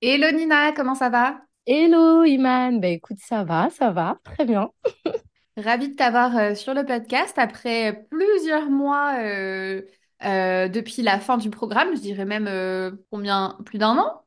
[0.00, 1.40] Hello Nina, comment ça va?
[1.66, 4.72] Hello Iman, ben écoute, ça va, ça va, très bien.
[5.56, 9.82] Ravie de t'avoir euh, sur le podcast après plusieurs mois euh,
[10.24, 14.24] euh, depuis la fin du programme, je dirais même euh, combien, plus d'un an?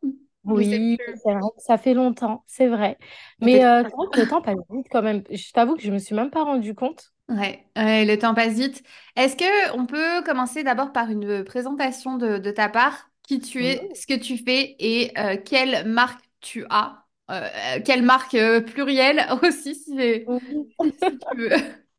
[0.54, 1.22] Je sais Oui, plus.
[1.24, 2.98] c'est vrai, ça fait longtemps, c'est vrai.
[3.42, 5.24] Ça fait Mais trop euh, c'est vrai que le temps passe vite quand même.
[5.30, 7.14] Je t'avoue que je me suis même pas rendu compte.
[7.30, 8.84] Ouais, ouais, le temps passe vite.
[9.16, 13.66] Est-ce que on peut commencer d'abord par une présentation de, de ta part, qui tu
[13.66, 16.98] es, ce que tu fais et euh, quelle marque tu as?
[17.30, 21.56] Euh, quelle marque euh, plurielle aussi, si, tu veux.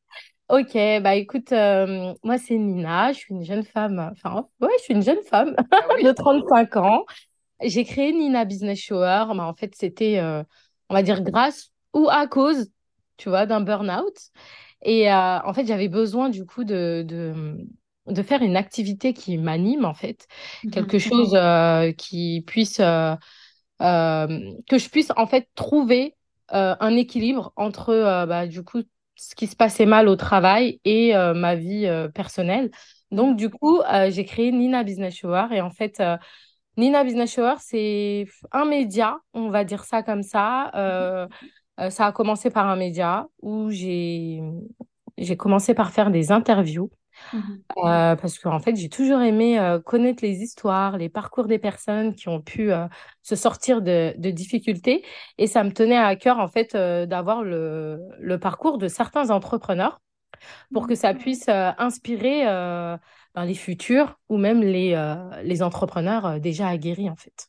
[0.48, 4.82] Ok, bah écoute, euh, moi c'est Nina, je suis une jeune femme, enfin ouais, je
[4.82, 6.02] suis une jeune femme Ah oui.
[6.04, 7.06] de 35 ans.
[7.62, 10.42] J'ai créé Nina Business Shower, mais en fait c'était, euh,
[10.90, 12.70] on va dire, grâce ou à cause,
[13.16, 14.14] tu vois, d'un burn-out.
[14.82, 17.56] Et euh, en fait, j'avais besoin du coup de, de,
[18.06, 20.26] de faire une activité qui m'anime, en fait,
[20.70, 20.98] quelque Mhm.
[20.98, 23.14] chose euh, qui puisse, euh,
[23.82, 26.16] euh, que je puisse en fait trouver
[26.54, 28.82] un équilibre entre bah, du coup
[29.16, 32.70] ce qui se passait mal au travail et ma vie personnelle.
[33.10, 33.80] Donc du coup,
[34.10, 36.02] j'ai créé Nina Business Shower et en fait,
[36.76, 40.70] Nina Business Shower, c'est un média, on va dire ça comme ça.
[40.74, 41.26] Euh,
[41.90, 44.40] ça a commencé par un média où j'ai
[45.18, 46.90] j'ai commencé par faire des interviews
[47.32, 47.62] Mhm.
[47.78, 52.14] euh, parce qu'en fait, j'ai toujours aimé euh, connaître les histoires, les parcours des personnes
[52.14, 52.86] qui ont pu euh,
[53.22, 55.04] se sortir de, de difficultés.
[55.38, 60.00] Et ça me tenait à cœur, en fait, d'avoir le, le parcours de certains entrepreneurs
[60.72, 64.96] pour que ça puisse inspirer ben, les futurs ou même les,
[65.44, 67.48] les entrepreneurs déjà aguerris, en fait.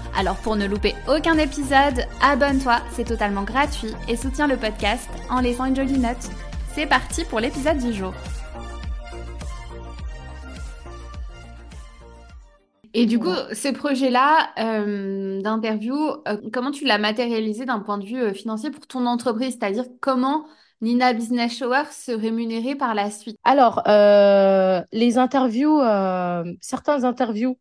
[0.17, 5.39] Alors pour ne louper aucun épisode, abonne-toi, c'est totalement gratuit et soutiens le podcast en
[5.39, 6.29] laissant une jolie note.
[6.75, 8.13] C'est parti pour l'épisode du jour.
[12.93, 15.95] Et du coup, ce projet-là euh, d'interview,
[16.27, 19.57] euh, comment tu l'as matérialisé d'un point de vue euh, financier pour ton entreprise?
[19.57, 20.45] C'est-à-dire comment
[20.81, 23.37] Nina Business Shower se rémunérait par la suite?
[23.45, 25.79] Alors, les interviews,
[26.59, 27.57] certains interviews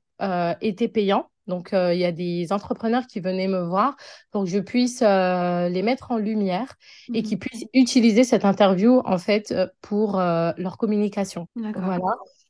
[0.62, 1.28] étaient payants.
[1.50, 3.97] Donc, euh, il y a des entrepreneurs qui venaient me voir
[4.33, 6.75] pour que je puisse euh, les mettre en lumière
[7.15, 7.25] et Mhm.
[7.25, 11.47] qui puissent utiliser cette interview en fait euh, pour leur communication.
[11.75, 12.05] Voilà.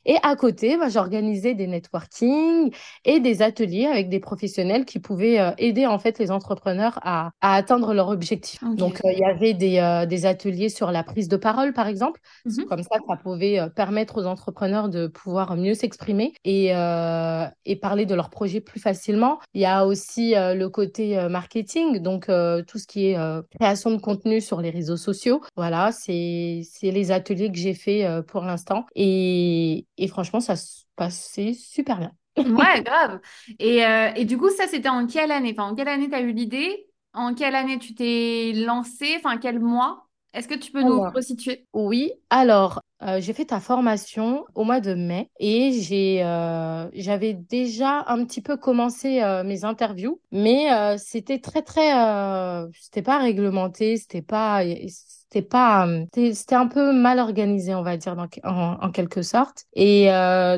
[0.07, 2.73] Et à côté, bah, j'organisais des networking
[3.05, 7.31] et des ateliers avec des professionnels qui pouvaient euh, aider en fait les entrepreneurs à,
[7.41, 8.63] à atteindre leur objectif.
[8.77, 11.87] Donc, euh, il y avait des, euh, des ateliers sur la prise de parole, par
[11.87, 12.21] exemple.
[12.47, 12.65] Mhm.
[12.65, 18.15] Comme ça, ça pouvait permettre aux entrepreneurs de pouvoir mieux s'exprimer et, et parler de
[18.15, 19.39] leurs projets plus facilement.
[19.55, 23.19] Il y a aussi le côté marketing, donc tout ce qui est
[23.59, 25.41] création de contenu sur les réseaux sociaux.
[25.57, 28.87] Voilà, c'est, les ateliers que j'ai fait pour l'instant.
[28.95, 32.13] Et, et franchement, ça se passait super bien.
[32.45, 33.21] Ouais, grave.
[33.59, 35.51] Et, euh, et du coup, ça, c'était en quelle année?
[35.53, 36.89] Enfin, en quelle année tu as eu l'idée?
[37.13, 39.15] En quelle année tu t'es lancé?
[39.19, 40.09] Enfin, quel mois?
[40.33, 41.67] Est-ce que tu peux nous resituer?
[41.73, 47.35] Oui, alors euh, j'ai fait ta formation au mois de mai et j'ai euh, j'avais
[47.35, 53.03] déjà un petit peu commencé euh, mes interviews, mais euh, c'était très très euh, c'était
[53.03, 58.75] pas réglementé, c'était pas c'était pas c'était un peu mal organisé on va dire en,
[58.81, 59.65] en quelque sorte.
[59.75, 60.07] Et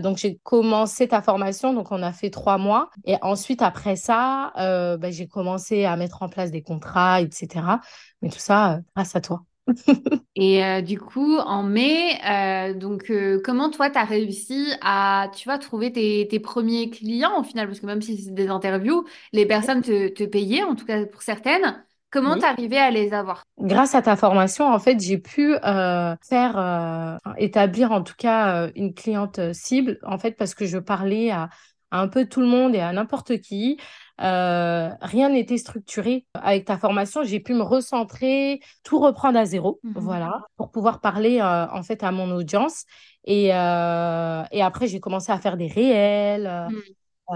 [0.03, 4.53] donc j'ai commencé ta formation, donc on a fait trois mois et ensuite après ça
[4.57, 7.81] bah, j'ai commencé à mettre en place des contrats, etc.
[8.23, 9.43] Mais tout ça grâce à toi.
[10.35, 15.31] Et euh, du coup, en mai, euh, donc euh, comment toi, tu as réussi à,
[15.37, 17.67] tu vois, trouver tes, tes premiers clients au final?
[17.67, 19.05] Parce que même si c'est des interviews,
[19.35, 21.85] les personnes te, te payaient, en tout cas pour certaines.
[22.11, 22.39] Comment Oui.
[22.39, 23.45] t'arrivais à les avoir?
[23.59, 28.71] Grâce à ta formation, en fait, j'ai pu euh, faire euh, établir en tout cas
[28.75, 31.51] une cliente cible, en fait, parce que je parlais à,
[31.91, 33.79] à un peu tout le monde et à n'importe qui.
[34.23, 36.27] Euh, rien n'était structuré.
[36.35, 39.93] Avec ta formation, j'ai pu me recentrer, tout reprendre à zéro, Mhm.
[39.97, 42.85] voilà, pour pouvoir parler euh, en fait à mon audience.
[43.25, 46.47] Et, euh, et après, j'ai commencé à faire des réels.
[46.47, 46.83] euh, Mhm.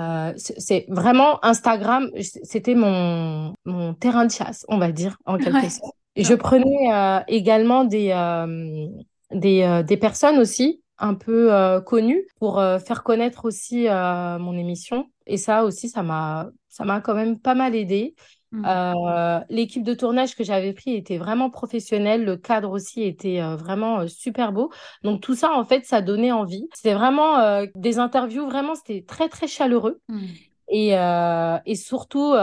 [0.01, 5.55] euh, c'est vraiment Instagram, c'était mon, mon terrain de chasse, on va dire, en quelque
[5.63, 5.69] Ouais.
[5.71, 5.95] sorte.
[6.17, 8.87] Je prenais euh, également des, euh,
[9.33, 11.51] des, euh, des personnes aussi un peu
[11.85, 12.55] connu pour
[12.87, 15.09] faire connaître aussi mon émission.
[15.27, 18.15] Et ça aussi, ça m'a, ça m'a quand même pas mal aidé.
[18.53, 18.65] Mmh.
[18.67, 23.57] Euh, l'équipe de tournage que j'avais pris était vraiment professionnelle, le cadre aussi était euh,
[23.57, 24.71] vraiment euh, super beau.
[25.03, 26.69] Donc tout ça, en fait, ça donnait envie.
[26.75, 30.01] C'était vraiment des interviews, vraiment, c'était très, très chaleureux.
[30.09, 30.25] Mmh.
[30.69, 32.35] Et, et surtout,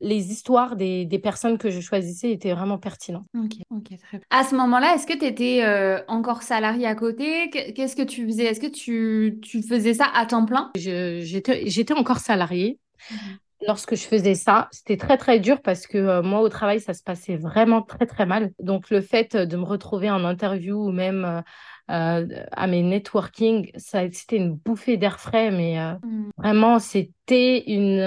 [0.00, 3.24] les histoires des, des, personnes que je choisissais étaient vraiment pertinentes.
[3.36, 4.26] Ok, ok, très bien.
[4.30, 5.64] À ce moment-là, est-ce que tu étais
[6.08, 7.50] encore salarié à côté?
[7.50, 8.44] Qu'est-ce que tu faisais?
[8.44, 10.72] Est-ce que tu, tu, faisais ça à temps plein?
[10.74, 12.80] J'étais encore salariée.
[13.62, 16.80] Mmh lorsque je faisais ça, c'était très très dur parce que euh, moi au travail
[16.80, 18.52] ça se passait vraiment très très mal.
[18.58, 21.40] Donc le fait de me retrouver en interview ou même euh,
[21.90, 26.30] euh, à mes networking, ça c'était une bouffée d'air frais, mais mm.
[26.38, 28.00] vraiment c'était une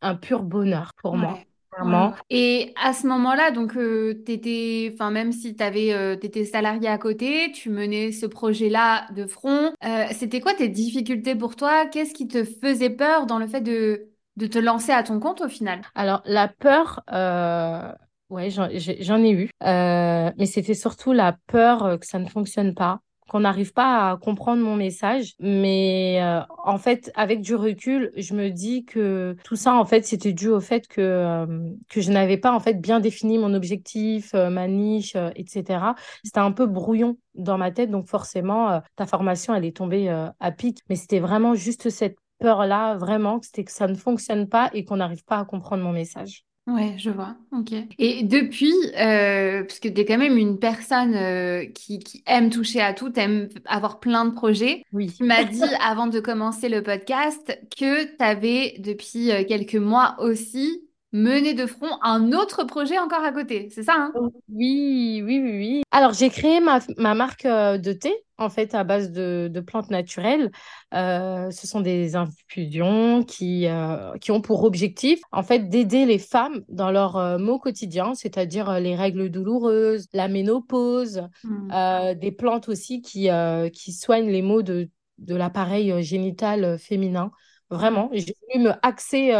[0.00, 1.38] un pur bonheur pour moi.
[1.78, 2.14] Vraiment.
[2.30, 3.78] Et à ce moment-là, donc,
[4.26, 9.24] t'étais, enfin, même si tu avais, t'étais salarié à côté, tu menais ce projet-là de
[9.24, 9.72] front.
[10.10, 11.86] c'était quoi tes difficultés pour toi?
[11.86, 14.09] Qu'est-ce qui te faisait peur dans le fait de
[14.40, 15.82] de te lancer à ton compte au final?
[15.94, 17.92] Alors, la peur, euh,
[18.30, 19.50] ouais, j'en ai eu.
[19.62, 24.10] Euh, mais c'était surtout la peur euh, que ça ne fonctionne pas qu'on n'arrive pas
[24.10, 25.34] à comprendre mon message.
[25.38, 26.20] Mais
[26.64, 30.48] en fait, avec du recul, je me dis que tout ça, en fait, c'était dû
[30.48, 31.46] au fait que,
[31.88, 35.94] que je n'avais pas, en fait, bien défini mon objectif, ma niche, etc.
[36.24, 37.92] C'était un peu brouillon dans ma tête.
[37.92, 40.80] Donc, forcément, ta formation, elle est tombée à pic.
[40.88, 44.96] Mais c'était vraiment juste cette peur-là, vraiment, c'était que ça ne fonctionne pas et qu'on
[44.96, 46.44] n'arrive pas à comprendre mon message.
[46.66, 47.36] Ouais, je vois.
[47.52, 47.72] Ok.
[47.98, 52.50] Et depuis, euh, parce que tu es quand même une personne euh, qui, qui, aime
[52.50, 54.84] toucher à tout, aime avoir plein de projets.
[54.92, 55.12] Oui.
[55.16, 60.16] Tu m'as dit avant de commencer le podcast que tu avais depuis euh, quelques mois
[60.20, 63.68] aussi mener de front un autre projet encore à côté.
[63.74, 64.12] C'est ça, hein?
[64.48, 65.82] Oui, oui, oui, oui.
[65.90, 69.60] Alors, j'ai créé ma, ma, marque euh, de thé, en fait, à base de, de
[69.60, 70.52] plantes naturelles.
[70.94, 76.18] Euh, ce sont des infusions qui, euh, qui ont pour objectif, en fait, d'aider les
[76.18, 82.14] femmes dans leur mot quotidien, c'est-à-dire les règles douloureuses, la ménopause, mmh.
[82.14, 83.28] des plantes aussi qui,
[83.72, 87.32] qui soignent les maux de, de l'appareil génital féminin.
[87.68, 89.32] Vraiment, j'ai voulu me axer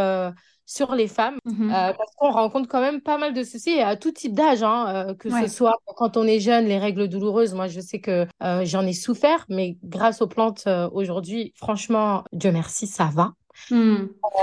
[0.70, 3.96] sur les femmes, mmh euh, parce qu'on rencontre quand même pas mal de soucis à
[3.96, 7.55] tout type d'âge, hein, euh, que ce soit quand on est jeune, les règles douloureuses.
[7.55, 12.52] Moi, je sais que euh, j'en ai souffert, mais grâce aux plantes aujourd'hui, franchement, Dieu
[12.52, 13.32] merci, ça va.
[13.72, 13.96] Mmh.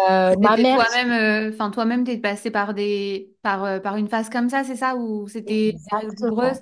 [0.09, 4.65] ma mère, toi-même, enfin toi-même, t'es passé par des, par, par une phase comme ça,
[4.65, 5.75] c'est ça, où c'était
[6.19, 6.59] douloureuse,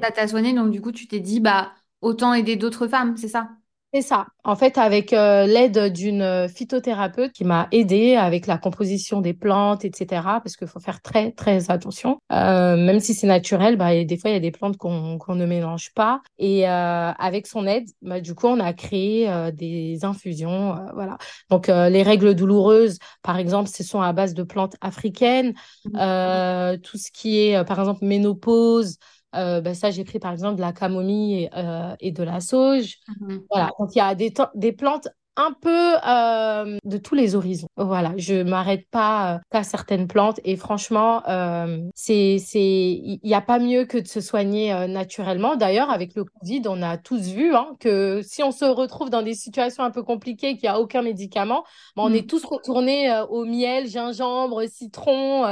[0.00, 3.28] ça t'a soigné, donc du coup, tu t'es dit, bah, autant aider d'autres femmes, c'est
[3.28, 3.48] ça?
[3.94, 4.26] C'est ça.
[4.44, 9.32] En fait, avec euh, l'aide d'une euh, phytothérapeute qui m'a aidée avec la composition des
[9.32, 10.20] plantes, etc.
[10.22, 12.18] Parce qu'il faut faire très, très attention.
[12.30, 15.46] Euh, même si c'est naturel, bah, des fois, il y a des plantes qu'on ne
[15.46, 16.20] mélange pas.
[16.38, 20.76] Et avec son aide, bah, du coup, on a créé des infusions.
[20.94, 21.16] voilà.
[21.48, 25.54] Donc, les règles douloureuses, par exemple, ce sont à base de plantes africaines.
[25.86, 26.76] Mmh.
[26.82, 28.98] tout ce qui est, par exemple, ménopause,
[29.34, 32.40] euh, ben ça, j'ai pris par exemple de la camomille et, euh, et de la
[32.40, 32.96] sauge.
[33.20, 35.08] Mmh voilà, donc il y a des, des plantes
[35.38, 37.68] un peu euh, de tous les horizons.
[37.76, 43.34] Voilà, je m'arrête pas euh, qu'à certaines plantes et franchement, euh, c'est c'est il n'y
[43.34, 45.54] a pas mieux que de se soigner euh, naturellement.
[45.54, 49.22] D'ailleurs, avec le Covid, on a tous vu hein, que si on se retrouve dans
[49.22, 51.62] des situations un peu compliquées, qu'il n'y a aucun médicament,
[51.96, 52.16] ben, on mm.
[52.16, 55.42] est tous retournés au miel, gingembre, citron.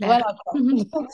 [0.00, 0.24] Voilà.
[0.54, 1.06] donc,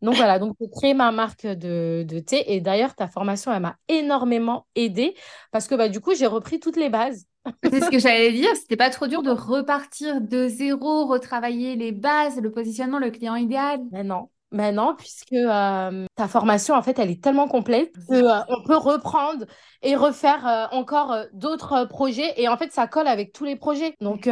[0.00, 3.62] donc, voilà, donc j'ai créé ma marque de, de thé et d'ailleurs ta formation, elle
[3.62, 5.14] m'a énormément aidée
[5.50, 7.26] parce que bah, du coup, j'ai repris toutes les bases.
[7.62, 8.50] C'est ce que j'allais dire.
[8.54, 13.36] C'était pas trop dur de repartir de zéro, retravailler les bases, le positionnement, le client
[13.36, 13.80] idéal.
[13.92, 14.28] Mais non.
[14.54, 18.76] Mais non, puisque euh, ta formation, en fait, elle est tellement complète qu'on euh, peut
[18.76, 19.46] reprendre
[19.82, 22.40] et refaire euh, encore d'autres projets.
[22.40, 23.96] Et en fait, ça colle avec tous les projets.
[24.00, 24.30] Donc,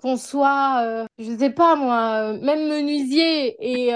[0.00, 3.94] qu'on soit, je sais pas moi, même menuisier et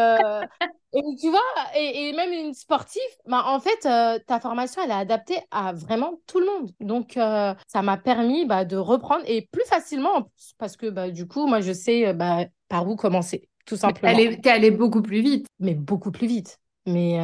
[0.95, 1.40] et tu vois,
[1.76, 6.21] et, même une sportive, bah, en fait, euh, ta formation, elle est adaptée à vraiment
[6.26, 6.71] tout le monde.
[6.80, 11.26] Donc, euh, ça m'a permis bah, de reprendre et plus facilement, parce que bah, du
[11.26, 14.16] coup, moi, je sais euh, bah, par où commencer, tout simplement.
[14.16, 15.47] Est, allée beaucoup plus vite.
[15.61, 16.59] Mais beaucoup plus vite.
[16.87, 17.21] Mais,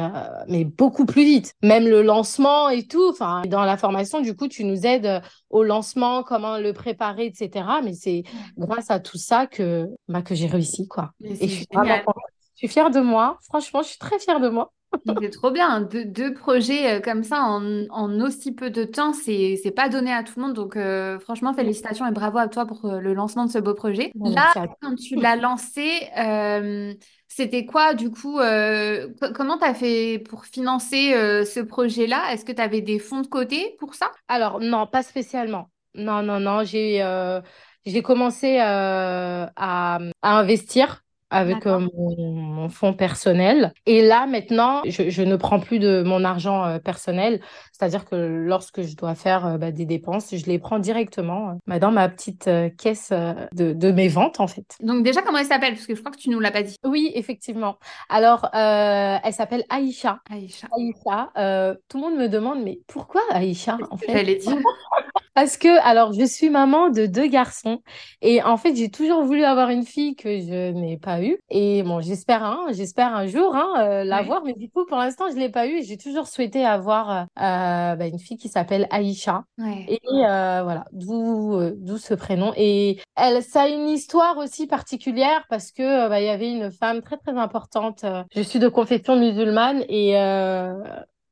[0.47, 1.55] mais beaucoup plus vite.
[1.63, 3.09] Même le lancement et tout.
[3.09, 7.65] Enfin, dans la formation, du coup, tu nous aides au lancement, comment le préparer, etc.
[7.83, 8.21] Mais c'est
[8.59, 11.13] grâce à tout ça que, bah, que j'ai réussi, quoi.
[11.23, 13.37] et je suis vraiment je suis fière de moi.
[13.43, 14.73] Franchement, je suis très fière de moi.
[15.19, 15.81] C'est trop bien.
[15.81, 19.87] Deux, deux projets euh, comme ça en, en aussi peu de temps, c'est, c'est pas
[19.87, 20.53] donné à tout le monde.
[20.55, 23.75] Donc, euh, franchement, félicitations et bravo à toi pour euh, le lancement de ce beau
[23.75, 24.11] projet.
[24.15, 26.91] Bon, Là, quand tu l'as lancé, euh,
[27.27, 31.11] c'était quoi du coup euh, co- comment tu as fait pour financer
[31.45, 32.33] ce projet-là?
[32.33, 34.11] Est-ce que tu avais des fonds de côté pour ça?
[34.27, 35.69] Alors, non, pas spécialement.
[35.93, 36.63] Non, non, non.
[36.63, 36.99] J'ai
[37.85, 43.73] j'ai commencé à, à investir avec euh, mon, mon fonds personnel.
[43.85, 47.41] Et là, maintenant, je, je ne prends plus de mon argent euh, personnel.
[47.71, 51.79] C'est-à-dire que lorsque je dois faire euh, bah, des dépenses, je les prends directement bah,
[51.79, 54.77] dans ma petite caisse de, de mes ventes, en fait.
[54.81, 55.73] Donc déjà, comment elle s'appelle?
[55.73, 56.75] Parce que je crois que tu nous l'as pas dit.
[56.85, 57.77] Oui, effectivement.
[58.09, 60.19] Alors, elle s'appelle Aïcha.
[60.29, 60.67] Aïcha.
[60.77, 64.11] Aïcha, tout le monde me demande, mais pourquoi Aïcha, en fait?
[64.11, 64.57] j'allais dire?
[65.35, 67.79] Parce que, alors, je suis maman de deux garçons
[68.21, 71.37] et en fait, j'ai toujours voulu avoir une fille que je n'ai pas eue.
[71.49, 74.05] Et bon, j'espère, hein, j'espère un jour hein, euh, Ouais.
[74.05, 75.83] l'avoir, mais du coup, pour l'instant, je l'ai pas eue.
[75.83, 79.43] J'ai toujours souhaité avoir euh, bah, une fille qui s'appelle Aïcha.
[79.57, 79.85] Ouais.
[79.89, 82.53] Et euh, voilà, d'où euh, d'où ce prénom.
[82.55, 86.49] Et elle, ça a une histoire aussi particulière parce que euh, bah, il y avait
[86.51, 88.05] une femme très très importante.
[88.33, 90.73] je suis de confession musulmane et euh,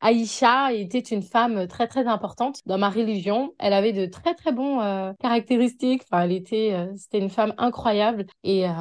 [0.03, 3.53] Aïcha était une femme très très importante dans ma religion.
[3.57, 6.03] Elle avait de très très bons euh, caractéristiques.
[6.11, 8.71] Enfin, elle était, euh, c'était une femme incroyable et euh,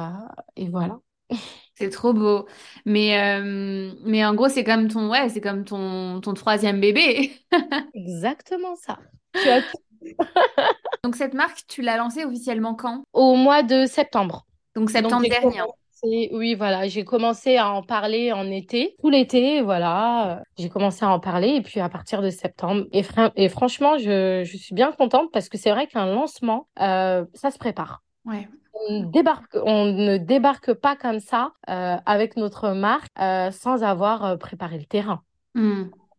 [0.57, 0.99] et voilà.
[1.75, 2.45] C'est trop beau.
[2.85, 7.31] Mais, euh, mais en gros, c'est comme ton, ouais, c'est comme ton, ton troisième bébé.
[7.95, 8.99] Exactement ça.
[9.33, 9.77] Tu as tout.
[11.03, 13.03] Donc cette marque, tu l'as lancée officiellement quand?
[13.11, 14.45] Au mois de septembre.
[14.75, 15.61] Donc septembre dernier.
[16.03, 21.05] Commencé, oui voilà, j'ai commencé à en parler en été, tout l'été, voilà, j'ai commencé
[21.05, 22.85] à en parler et puis à partir de septembre.
[22.91, 26.67] Et, fran- et franchement, je, je suis bien contente parce que c'est vrai qu'un lancement,
[26.79, 28.03] euh, ça se prépare.
[28.25, 28.47] Ouais.
[28.73, 34.37] On débarque, on ne débarque pas comme ça euh, avec notre marque euh, sans avoir
[34.39, 35.23] préparé le terrain.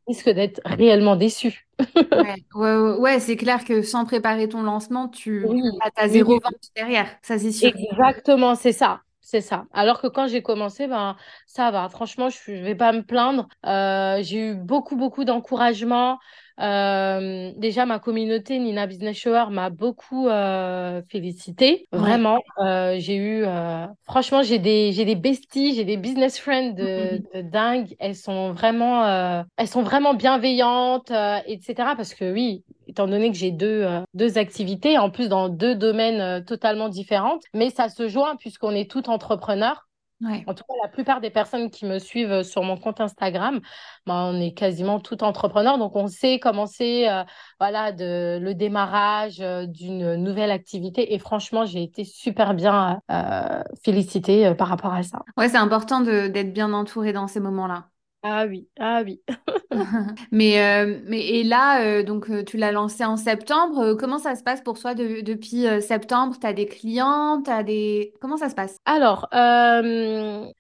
[0.09, 1.69] On risque d'être réellement déçu.
[2.13, 5.63] Ouais, ouais, ouais, ouais, c'est clair que sans préparer ton lancement, tu Oui,
[5.97, 7.73] as zéro oui, vente derrière, ça c'est sûr.
[7.73, 9.03] Exactement, c'est ça.
[9.27, 9.65] C'est ça.
[9.73, 11.17] Alors que quand j'ai commencé, ben,
[11.47, 11.89] ça va.
[11.89, 13.49] Franchement, je ne vais pas me plaindre.
[13.65, 16.19] Euh, j'ai eu beaucoup, beaucoup d'encouragement.
[16.61, 21.89] Euh, déjà, ma communauté Nina Business Shower m'a beaucoup euh, félicité.
[21.91, 26.73] Vraiment, Euh, j'ai eu, euh, franchement, j'ai des, j'ai des besties, j'ai des business friends
[26.75, 27.97] de, de dingue.
[27.99, 31.95] Elles sont vraiment, euh, elles sont vraiment bienveillantes, euh, etc.
[31.97, 32.63] Parce que oui,
[32.95, 36.89] étant donné que j'ai deux, euh, deux activités, en plus dans deux domaines euh, totalement
[36.89, 39.89] différents, mais ça se joint puisqu'on est toutes entrepreneurs.
[40.21, 40.45] Ouais.
[40.47, 43.61] En tout cas, la plupart des personnes qui me suivent sur mon compte Instagram,
[44.07, 47.25] ben, on est quasiment toutes entrepreneurs, donc on sait comment c'est, euh,
[47.59, 51.15] voilà, de, le démarrage euh, d'une nouvelle activité.
[51.15, 55.19] Et franchement, j'ai été super bien euh, félicitée euh, par rapport à ça.
[55.37, 57.89] Ouais, c'est important d'être bien entouré dans ces moments-là.
[58.27, 59.23] Ah oui, ah oui.
[60.33, 63.95] Mais, euh, mais et là, euh, donc euh, tu l'as lancé en septembre.
[63.95, 66.37] Comment ça se passe pour toi de- depuis euh, septembre?
[66.41, 68.13] T'as des clients, des...
[68.21, 68.77] Comment ça se passe?
[68.87, 69.29] Alors,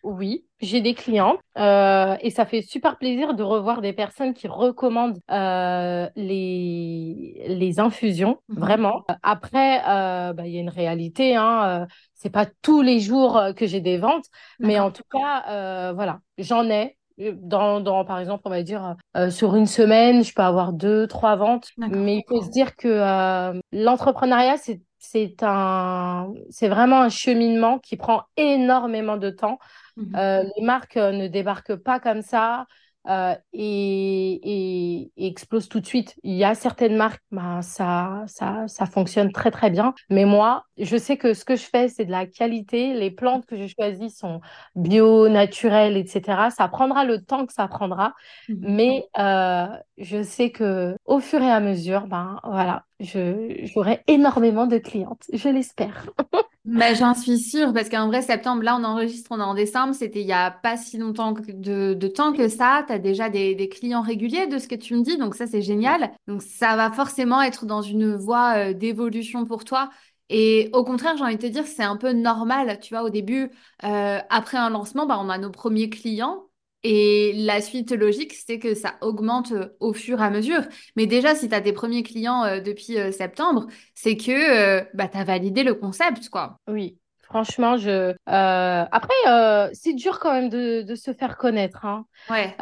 [0.02, 4.48] oui, j'ai des clients euh, et ça fait super plaisir de revoir des personnes qui
[4.48, 8.56] recommandent euh, les, les infusions, Mhm.
[8.60, 9.04] vraiment.
[9.22, 13.66] Après, euh, bah, il y a une réalité, hein, c'est pas tous les jours que
[13.66, 14.26] j'ai des ventes,
[14.62, 16.96] mais en tout cas, voilà, j'en ai.
[17.18, 21.06] Dans, dans, par exemple, on va dire, euh, sur une semaine, je peux avoir deux,
[21.06, 27.02] trois ventes, mais il faut se dire que euh, l'entrepreneuriat, c'est c'est un, c'est vraiment
[27.02, 29.58] un cheminement qui prend énormément de temps.
[29.96, 30.16] Mhm.
[30.16, 32.66] Euh, les marques euh, ne débarquent pas comme ça
[33.08, 36.14] euh, et, et, et explosent tout de suite.
[36.22, 39.94] Il y a certaines marques, ben, ça, ça, ça fonctionne très très bien.
[40.10, 42.94] Mais moi, je sais que ce que je fais, c'est de la qualité.
[42.94, 44.40] Les plantes que je choisis sont
[44.74, 46.48] bio, naturelles, etc.
[46.50, 48.14] Ça prendra le temps que ça prendra.
[48.48, 48.58] Mhm.
[48.60, 49.66] Mais euh,
[49.98, 55.24] je sais que au fur et à mesure, ben voilà, j'aurai énormément de clientes.
[55.32, 56.08] Je l'espère.
[56.64, 59.94] Bah, j'en suis sûre, parce qu'en vrai, septembre, là, on enregistre, on est en décembre,
[59.94, 62.84] c'était il y a pas si longtemps que- de, de temps que ça.
[62.86, 65.46] Tu as déjà des, des clients réguliers de ce que tu me dis, donc ça,
[65.46, 66.10] c'est génial.
[66.26, 69.90] Donc, ça va forcément être dans une voie euh, d'évolution pour toi.
[70.30, 72.78] Et au contraire, j'ai envie de te dire, c'est un peu normal.
[72.80, 73.50] Tu vois, au début,
[73.84, 76.46] euh, après un lancement, bah, on a nos premiers clients.
[76.84, 80.60] Et la suite logique, c'est que ça augmente euh, au fur et à mesure.
[80.96, 84.84] Mais déjà, si tu as tes premiers clients euh, depuis euh, septembre, c'est que euh,
[84.92, 86.58] bah, tu as validé le concept, quoi.
[86.68, 88.14] Oui, franchement, je.
[88.26, 92.06] Après, c'est dur quand même de, de se faire connaître, hein.
[92.28, 92.54] Ouais.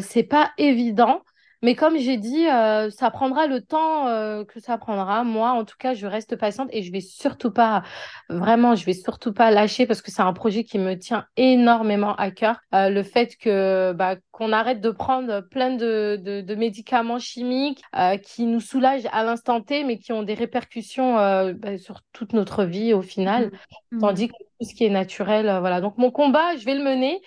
[0.00, 1.22] C'est pas évident,
[1.66, 5.24] Mais comme j'ai dit, euh, ça prendra le temps euh, que ça prendra.
[5.24, 7.82] Moi, en tout cas, je reste patiente et je vais surtout pas,
[8.28, 12.14] vraiment, je vais surtout pas lâcher parce que c'est un projet qui me tient énormément
[12.14, 12.60] à cœur.
[12.72, 17.82] Euh, le fait que bah, qu'on arrête de prendre plein de, de, de médicaments chimiques
[18.22, 22.62] qui nous soulagent à l'instant T, mais qui ont des répercussions bah, sur toute notre
[22.62, 23.50] vie au final.
[23.90, 23.98] Mmh.
[23.98, 25.80] Tandis que tout ce qui est naturel, voilà.
[25.80, 27.20] Donc mon combat, je vais le mener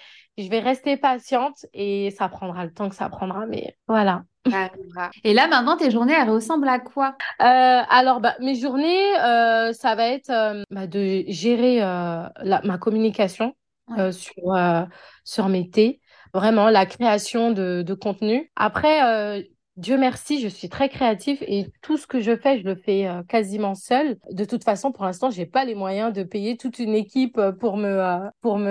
[0.43, 4.23] je vais rester patiente et ça prendra le temps que ça prendra, mais voilà.
[5.23, 7.15] Et là, maintenant, tes journées, elles ressemblent à quoi?
[7.41, 7.45] Euh,
[7.89, 13.55] Alors, bah, mes journées, euh, ça va être euh, bah, de gérer ma communication
[14.11, 14.55] sur,
[15.23, 15.99] sur mes thés,
[16.33, 18.51] vraiment la création de, de contenu.
[18.55, 19.43] Après,
[19.79, 23.07] Dieu merci, je suis très créative et tout ce que je fais, je le fais
[23.07, 24.17] euh, quasiment seule.
[24.29, 27.53] De toute façon, pour l'instant, j'ai pas les moyens de payer toute une équipe euh,
[27.53, 28.67] pour me euh, pour me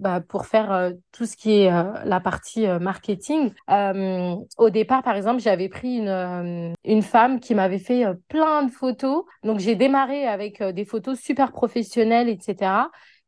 [0.00, 3.50] bah, pour faire tout ce qui est la partie marketing.
[4.58, 9.24] au départ, par exemple, j'avais pris une une femme qui m'avait fait plein de photos.
[9.42, 12.70] Donc j'ai démarré avec des photos super professionnelles, etc.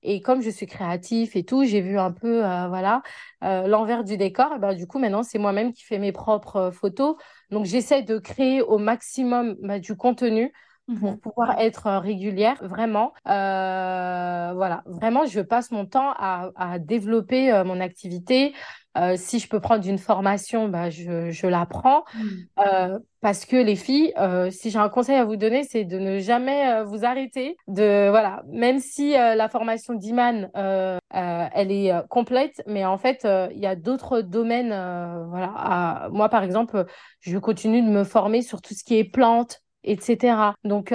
[0.04, 3.02] Et comme je suis créatif et tout, j'ai vu un peu, euh, voilà,
[3.42, 4.52] euh, l'envers du décor.
[4.56, 7.16] Et ben, du coup, maintenant, c'est moi-même qui fais mes propres euh, photos.
[7.50, 10.52] Donc, j'essaie de créer au maximum bah, du contenu
[10.86, 11.18] pour mhm.
[11.18, 13.12] pouvoir être régulière, vraiment.
[13.24, 18.52] voilà, vraiment, je passe mon temps à, à développer mon activité,
[18.96, 22.04] euh, si je peux prendre une formation, bah, je, je la prends.
[22.14, 22.28] Mm.
[22.60, 25.98] Euh, parce que les filles, euh, si j'ai un conseil à vous donner, c'est de
[25.98, 27.56] ne jamais vous arrêter.
[27.66, 33.66] De voilà, même si la formation d'Iman, elle est complète, mais en fait, il y
[33.66, 34.68] a d'autres domaines.
[35.30, 36.84] voilà, moi par exemple,
[37.20, 40.54] je continue de me former sur tout ce qui est plantes, etc.
[40.64, 40.92] Donc,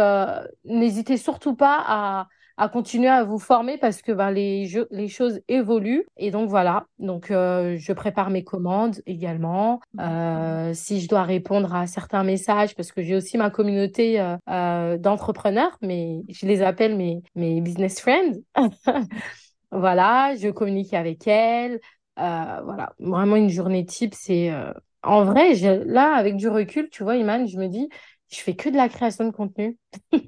[0.66, 2.28] n'hésitez surtout pas à
[2.60, 6.06] à continuer à vous former parce que ben, les, les choses évoluent.
[6.18, 9.80] Et donc voilà, donc euh, je prépare mes commandes également.
[10.02, 14.20] Euh, si je dois répondre à certains messages, parce que j'ai aussi ma communauté
[14.50, 18.34] euh, d'entrepreneurs, mais je les appelle mes, mes business friends.
[19.72, 21.80] voilà, je communique avec elles.
[22.18, 24.54] voilà, vraiment une journée type, c'est...
[25.02, 25.54] En vrai,
[25.86, 27.88] là, avec du recul, tu vois, Iman, je me dis,
[28.32, 29.78] je fais que de la création de contenu.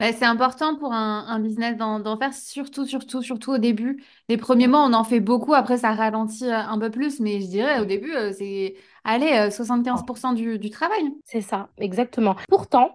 [0.00, 4.02] C'est important pour un, business d'en faire, surtout, surtout, surtout au début.
[4.28, 7.40] Les premiers mois, on en fait beaucoup, après ça ralentit euh, un peu plus, mais
[7.40, 11.02] je dirais au début, euh, c'est allez, 75% euh, du, travail.
[11.24, 12.36] C'est ça, exactement.
[12.48, 12.94] Pourtant,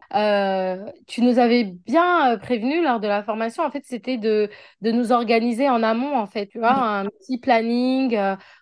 [1.08, 4.50] tu nous avais bien prévenu lors de la formation, en fait, c'était de,
[4.82, 8.18] de nous organiser en amont, en fait, tu vois, un petit planning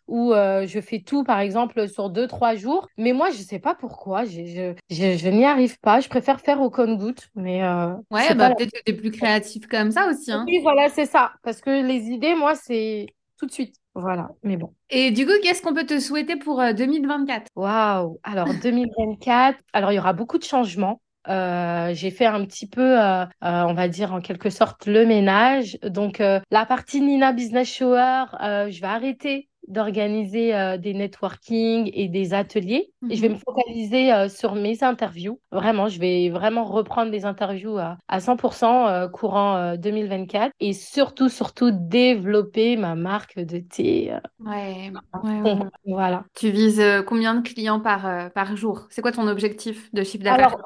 [0.08, 2.88] où je fais tout, par exemple, sur deux, trois jours.
[2.98, 6.00] Mais moi, je sais pas pourquoi, je, je, je, n'y arrive pas.
[6.00, 7.64] Je préfère faire au compte-goutte, mais...
[8.12, 10.32] ouais, bah, peut-être que tu es plus créatif comme ça aussi.
[10.32, 10.46] Hein.
[10.48, 11.34] Oui, voilà, c'est ça.
[11.44, 13.76] Parce que les idées, moi, c'est tout de suite.
[13.96, 14.74] Voilà, mais bon.
[14.90, 19.94] Et du coup, qu'est-ce qu'on peut te souhaiter pour 2024 euh, Waouh Alors 2024, alors
[19.94, 21.02] il y aura beaucoup de changements.
[21.30, 25.78] Euh, j'ai fait un petit peu, euh, on va dire en quelque sorte, le ménage.
[25.82, 32.34] Donc la partie Nina Business Shower, je vais arrêter d'organiser euh, des networking et des
[32.34, 32.92] ateliers.
[33.10, 33.36] Et je vais mhm.
[33.36, 35.40] me focaliser euh, sur mes interviews.
[35.52, 41.30] Vraiment, je vais vraiment reprendre des interviews à, à 100% euh, courant 2024 et surtout,
[41.30, 44.14] surtout développer ma marque de thé.
[44.40, 44.92] Ouais,
[45.86, 46.26] Voilà.
[46.36, 48.88] Tu vises combien de clients par, par jour?
[48.90, 50.58] C'est quoi ton objectif de chiffre d'affaires?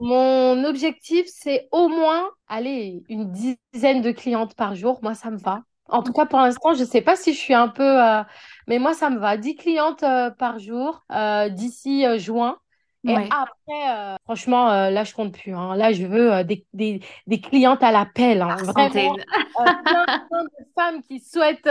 [0.00, 4.98] Mon objectif, c'est au moins, allez, une dizaine de clientes par jour.
[5.02, 5.62] Moi, ça me va.
[5.88, 7.82] En tout cas, pour l'instant, je ne sais pas si je suis un peu...
[8.02, 8.22] euh,
[8.66, 9.36] mais moi, ça me va.
[9.36, 12.58] 10 clientes euh, par jour euh, d'ici juin.
[13.06, 15.54] Et après, franchement, là, je compte plus.
[15.54, 15.76] hein.
[15.76, 18.40] Là, je veux des, des, des clientes à l'appel.
[18.40, 18.62] hein.
[18.62, 19.18] Vraiment,
[19.54, 21.68] plein, plein de femmes qui souhaitent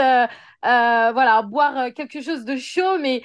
[0.62, 3.22] voilà, boire quelque chose de chaud, mais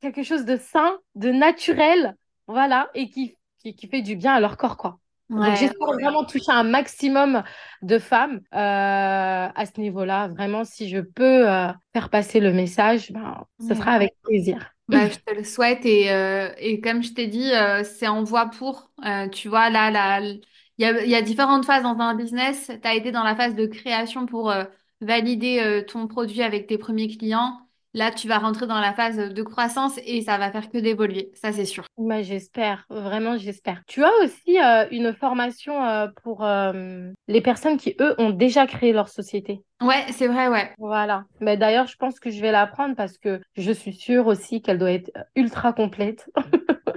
[0.00, 4.40] quelque chose de sain, de naturel, voilà, et qui, qui, qui fait du bien à
[4.40, 4.98] leur corps, quoi.
[5.30, 7.42] Donc, j'espère vraiment toucher un maximum
[7.82, 10.28] de femmes euh, à ce niveau-là.
[10.28, 14.70] Vraiment, si je peux euh, faire passer le message, ben, ce sera avec plaisir.
[14.88, 17.52] Bah, je te le souhaite et, euh, et comme je t'ai dit,
[17.84, 18.90] c'est en voie pour.
[19.30, 20.40] tu vois, là, là, il
[20.78, 22.70] y a, y a différentes phases dans un business.
[22.82, 24.52] Tu as été dans la phase de création pour
[25.00, 27.56] valider ton produit avec tes premiers clients.
[27.92, 31.30] Là, tu vas rentrer dans la phase de croissance et ça va faire que d'évoluer,
[31.34, 31.84] ça c'est sûr.
[31.98, 33.82] Bah, j'espère, vraiment j'espère.
[33.88, 38.68] Tu as aussi euh, une formation euh, pour euh, les personnes qui, eux, ont déjà
[38.68, 39.62] créé leur société.
[39.80, 40.70] Ouais, c'est vrai, ouais.
[40.78, 41.24] Voilà.
[41.40, 44.62] Mais d'ailleurs, je pense que je vais la prendre parce que je suis sûre aussi
[44.62, 46.30] qu'elle doit être ultra complète.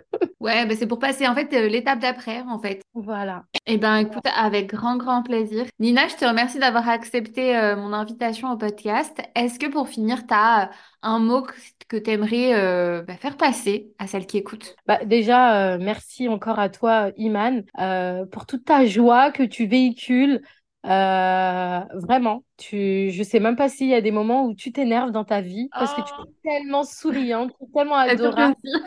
[0.44, 2.82] Ouais, bah c'est pour passer en fait euh, l'étape d'après, en fait.
[2.94, 3.46] Voilà.
[3.66, 5.64] Eh ben, écoute, avec grand, grand plaisir.
[5.80, 9.18] Nina, je te remercie d'avoir accepté euh, mon invitation au podcast.
[9.36, 10.70] Est-ce que pour finir, tu as
[11.02, 11.48] un mot
[11.88, 14.76] que tu aimerais bah, faire passer à celles qui écoutent?
[14.86, 19.66] Bah, déjà, euh, merci encore à toi, Iman, euh, pour toute ta joie que tu
[19.66, 20.42] véhicules.
[20.86, 25.12] Euh, vraiment, tu, je sais même pas s'il y a des moments où tu t'énerves
[25.12, 28.56] dans ta vie parce que tu Oh, es tellement souriante, tu es tellement ça adorable.
[28.64, 28.82] plaisir.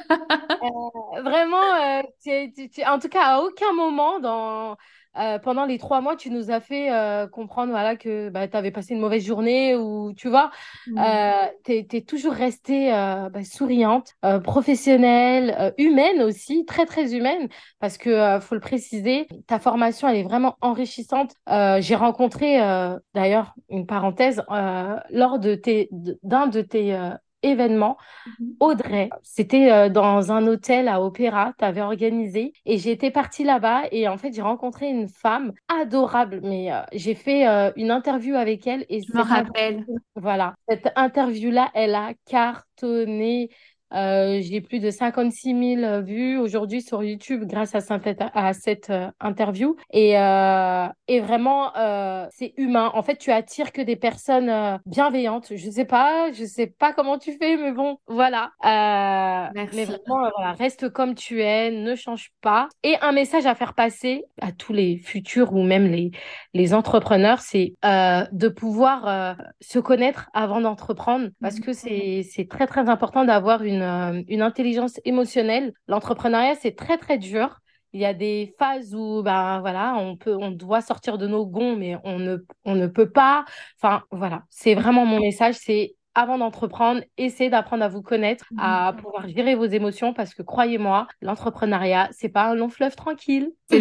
[1.25, 4.77] Vraiment, euh, tu- tu- tu- en tout cas, à aucun moment dans,
[5.19, 8.57] euh, pendant les trois mois, tu nous as fait euh, comprendre voilà, que bah, tu
[8.57, 10.51] avais passé une mauvaise journée ou tu vois,
[10.87, 10.99] Mm.
[10.99, 17.15] euh, tu es, toujours restée euh, bah, souriante, euh, professionnelle, euh, humaine aussi, très très
[17.15, 17.49] humaine,
[17.81, 21.33] parce que euh, faut le préciser, ta formation, elle est vraiment enrichissante.
[21.49, 25.89] Euh, j'ai rencontré, euh, d'ailleurs, une parenthèse, euh, lors de tes,
[26.23, 26.95] d'un de tes
[27.43, 27.97] événements,
[28.27, 28.57] Mhm.
[28.61, 29.11] Audrey.
[29.23, 34.09] C'était euh, dans un hôtel à Opéra, tu avais organisé et j'étais partie là-bas et
[34.09, 38.67] en fait j'ai rencontré une femme adorable mais euh, j'ai fait euh, une interview avec
[38.67, 39.85] elle et Je me rappelle.
[40.17, 43.51] voilà, cette interview-là, elle a cartonné.
[43.95, 48.91] Euh, j'ai plus de 56 000 vues aujourd'hui sur YouTube grâce à cette, à cette
[48.91, 49.77] euh, interview.
[49.93, 52.91] Et, euh, et vraiment, euh, c'est humain.
[52.95, 55.53] En fait, tu attires que des personnes euh, bienveillantes.
[55.55, 58.51] Je sais pas, je sais pas comment tu fais, mais bon, voilà.
[58.65, 59.85] Euh, mais Merci.
[59.85, 62.69] vraiment, euh, voilà, reste comme tu es, ne change pas.
[62.83, 66.11] Et un message à faire passer à tous les futurs ou même les,
[66.55, 71.63] les entrepreneurs, c'est euh, de pouvoir euh, se connaître avant d'entreprendre parce Mhm.
[71.65, 75.73] que c'est très, très important d'avoir une, euh, une intelligence émotionnelle.
[75.89, 77.61] L'entrepreneuriat, c'est très, très dur.
[77.93, 81.47] Il y a des phases où ben, voilà, on peut, on doit sortir de nos
[81.47, 83.45] gonds, mais on ne, on ne peut pas.
[83.81, 88.95] Enfin, voilà, c'est vraiment mon message, c'est avant d'entreprendre, essayez d'apprendre à vous connaître, à
[89.01, 93.51] pouvoir gérer vos émotions parce que croyez-moi, l'entrepreneuriat, c'est pas un long fleuve tranquille.
[93.71, 93.79] C'est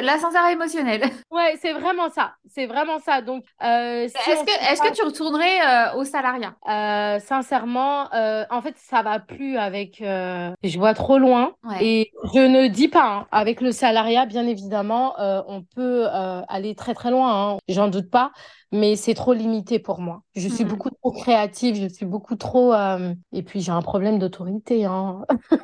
[0.00, 1.02] l'ascenseur émotionnel.
[1.30, 2.34] Ouais, c'est vraiment ça.
[2.48, 3.20] C'est vraiment ça.
[3.20, 6.54] Donc, euh, si Est-ce que, tu retournerais euh, au salariat?
[6.68, 10.00] euh, sincèrement, euh, en fait, ça va plus avec.
[10.00, 11.54] euh, je vois trop loin.
[11.64, 11.84] Ouais.
[11.84, 16.40] Et je ne dis pas, hein, avec le salariat, bien évidemment, euh, on peut euh,
[16.48, 17.54] aller très très loin.
[17.54, 18.30] hein, j'en doute pas.
[18.72, 20.22] Mais c'est trop limité pour moi.
[20.34, 20.66] Je suis Mhm.
[20.66, 21.76] beaucoup trop créative.
[21.76, 22.72] Je suis beaucoup trop.
[22.74, 24.84] euh, Et puis j'ai un problème d'autorité.
[24.84, 25.24] Hein.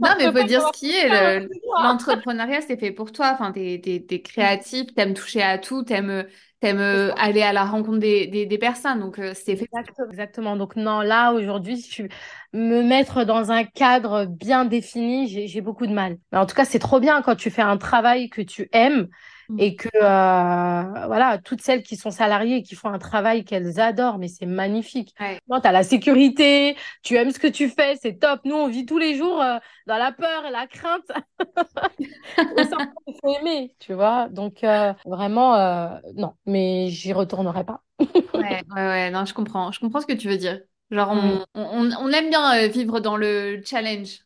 [0.00, 1.08] Non, mais faut dire ce qui est.
[1.08, 1.48] quelqu'un le-.
[1.76, 3.30] L'entrepreneuriat, c'est fait pour toi.
[3.34, 6.24] Enfin, t'es, t'es, t'es créatif, t'aimes toucher à tout, t'aimes,
[6.60, 9.00] t'aimes aller à la rencontre des, des, des personnes.
[9.00, 9.68] Donc, euh, c'est fait.
[9.72, 10.08] Exactement.
[10.10, 10.56] Exactement.
[10.56, 12.08] Donc non, là, aujourd'hui, je suis...
[12.52, 16.18] me mettre dans un cadre bien défini, j'ai beaucoup de mal.
[16.32, 19.08] Mais en tout cas, c'est trop bien quand tu fais un travail que tu aimes.
[19.56, 23.80] Et que, euh, voilà, toutes celles qui sont salariées et qui font un travail qu'elles
[23.80, 25.14] adorent, mais c'est magnifique.
[25.20, 25.38] Ouais.
[25.48, 28.40] Tu as la sécurité, tu aimes ce que tu fais, c'est top.
[28.44, 31.10] Nous, on vit tous les jours euh, dans la peur et la crainte.
[32.56, 34.28] Et ça, il faut aimer, tu vois.
[34.28, 35.54] Donc, euh, vraiment,
[36.14, 37.82] non, mais j'y retournerai pas.
[38.34, 39.72] Ouais, ouais, ouais, non, je comprends.
[39.72, 40.60] Je comprends ce que tu veux dire.
[40.90, 41.44] Genre, Mm.
[41.54, 44.20] on, on, aime bien vivre dans le challenge.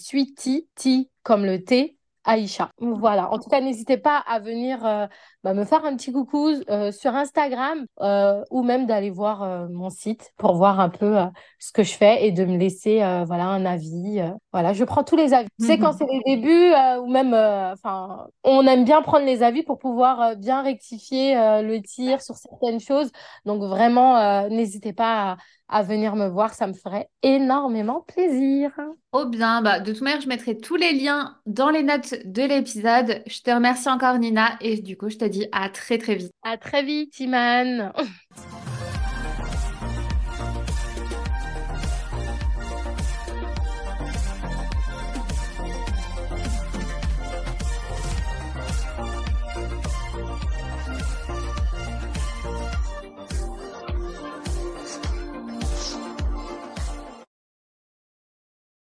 [0.74, 1.95] T comme le thé
[2.26, 2.70] Aïcha.
[2.80, 3.32] Voilà.
[3.32, 5.06] En tout cas, n'hésitez pas à venir euh,
[5.44, 9.90] bah, me faire un petit coucou euh, sur Instagram euh, ou même d'aller voir mon
[9.90, 11.16] site pour voir un peu
[11.60, 14.20] ce que je fais et de me laisser voilà un avis.
[14.52, 15.48] voilà, je prends tous les avis.
[15.60, 19.62] Tu sais, quand c'est les débuts ou même, enfin, on aime bien prendre les avis
[19.62, 23.12] pour pouvoir bien rectifier le tir sur certaines choses.
[23.44, 25.36] Donc vraiment, n'hésitez pas à,
[25.68, 28.72] à venir me voir, ça me ferait énormément plaisir.
[29.12, 32.42] Oh bien, bah, de toute manière, je mettrai tous les liens dans les notes de
[32.42, 33.22] l'épisode.
[33.26, 36.32] Je te remercie encore, Nina, et du coup, je te dis à très très vite.
[36.42, 37.92] À très vite, Iman.